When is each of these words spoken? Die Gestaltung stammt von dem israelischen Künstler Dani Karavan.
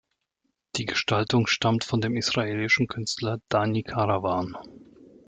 Die 0.77 0.87
Gestaltung 0.87 1.45
stammt 1.45 1.83
von 1.83 2.01
dem 2.01 2.17
israelischen 2.17 2.87
Künstler 2.87 3.37
Dani 3.49 3.83
Karavan. 3.83 4.57